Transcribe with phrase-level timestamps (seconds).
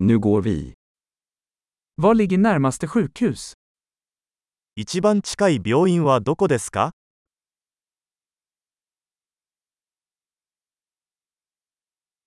[0.00, 0.74] Nu går vi.
[1.96, 3.54] Var ligger närmaste sjukhus?
[4.76, 6.92] 一番近い病院はどこですか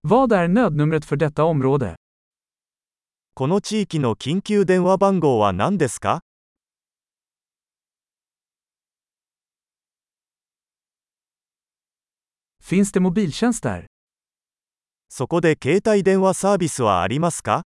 [0.01, 1.95] Vad är nödnumret för detta område?
[3.33, 6.19] この地域の緊急電話番号は何ですか
[12.61, 13.90] Finns det mobiltjänst där?
[15.13, 17.63] そこで携帯電話サービスはありますか？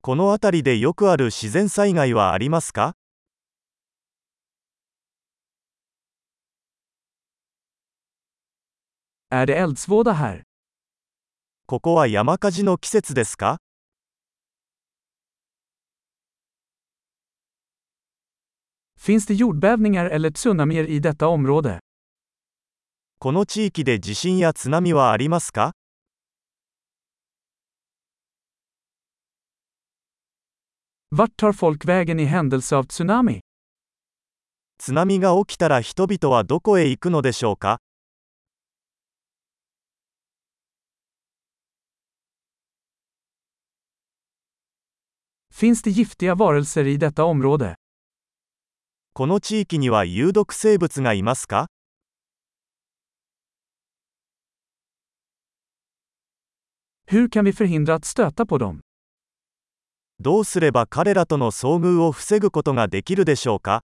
[0.00, 2.96] この辺りでよくある自然災害はありますか？
[11.66, 13.58] ここは山火事の季節ですか？
[19.01, 21.79] Finns det jordbävningar eller tsunamier i detta område?
[23.19, 25.73] この地域で地震や津波はありますか
[31.11, 33.39] Vart tar folk vägen i händelse av tsunami?
[34.77, 37.79] 津波が起きたら人々はどこへ行くのでしょうか
[45.49, 47.75] Finns det giftiga varelser i detta område?
[49.14, 51.68] この地域には有毒生物がいますか?
[60.18, 63.82] どうすれば彼らとの遭遇を防ぐことができるでしょうか?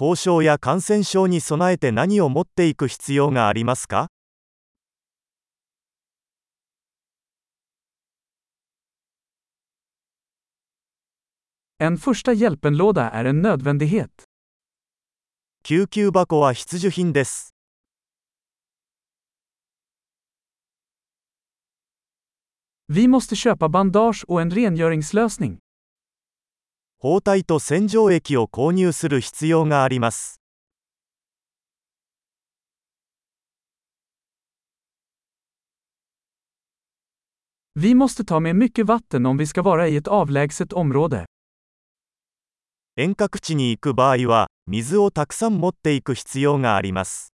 [0.00, 4.06] 交渉や感染症に備えて何を持っていく必要がありますか.
[15.64, 17.52] 救急箱は必需品です。
[22.88, 25.58] Vi måste köpa bandage och en rengöringslösning.
[27.00, 30.40] 包帯と洗浄液を購入する必要があります。
[42.96, 47.32] 遠隔地に行く場合は、水をたくさん持っていく必要があります。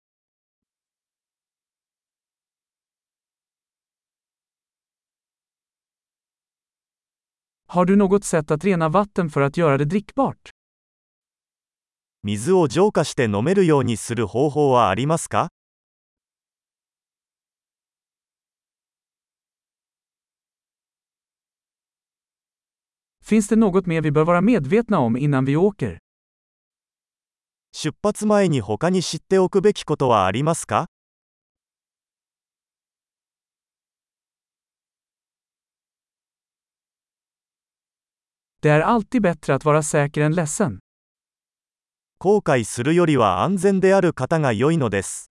[7.75, 10.51] Har du något sätt att rena vatten för att göra det drickbart?
[12.23, 15.49] 水を浄化して飲めるようにする方法はありますか
[23.25, 25.99] Finns det något mer vi bör vara medvetna om innan vi åker?
[27.73, 30.94] 出発前に他に知っておくべきことはありますか
[38.65, 40.79] Det är alltid bättre att vara säker än ledsen.
[42.19, 45.34] 後悔するよりは安全である方が良いのです。